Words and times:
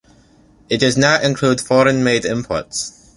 It 0.67 0.79
does 0.79 0.97
not 0.97 1.23
include 1.23 1.61
foreign-made 1.61 2.25
imports. 2.25 3.05